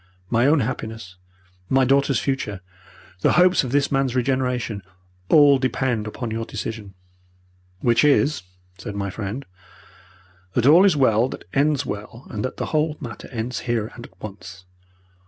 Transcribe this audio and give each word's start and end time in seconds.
My 0.31 0.47
own 0.47 0.61
happiness, 0.61 1.17
my 1.69 1.85
daughter's 1.85 2.19
future, 2.19 2.61
the 3.19 3.33
hopes 3.33 3.63
of 3.63 3.71
this 3.71 3.91
man's 3.91 4.15
regeneration, 4.15 4.81
all 5.29 5.59
depend 5.59 6.07
upon 6.07 6.31
your 6.31 6.43
decision. 6.43 6.95
"Which 7.81 8.03
is," 8.03 8.41
said 8.79 8.95
my 8.95 9.11
friend, 9.11 9.45
"that 10.55 10.65
all 10.65 10.85
is 10.85 10.97
well 10.97 11.29
that 11.29 11.45
ends 11.53 11.85
well 11.85 12.25
and 12.31 12.43
that 12.43 12.57
the 12.57 12.65
whole 12.73 12.97
matter 12.99 13.27
ends 13.27 13.59
here 13.69 13.91
and 13.93 14.07
at 14.07 14.19
once. 14.19 14.65